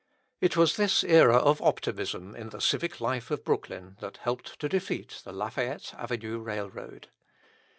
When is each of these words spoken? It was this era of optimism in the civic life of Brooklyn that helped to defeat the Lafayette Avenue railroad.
It 0.39 0.57
was 0.57 0.77
this 0.77 1.03
era 1.03 1.35
of 1.35 1.61
optimism 1.61 2.35
in 2.35 2.49
the 2.49 2.59
civic 2.59 2.99
life 3.01 3.29
of 3.29 3.43
Brooklyn 3.43 3.97
that 3.99 4.17
helped 4.17 4.57
to 4.59 4.67
defeat 4.67 5.21
the 5.23 5.31
Lafayette 5.31 5.93
Avenue 5.93 6.39
railroad. 6.39 7.09